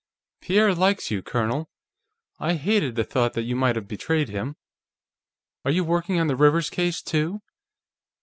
[0.41, 1.69] "Pierre likes you, Colonel.
[2.39, 4.55] I hated the thought that you might have betrayed him.
[5.63, 7.43] Are you working on the Rivers case, too?"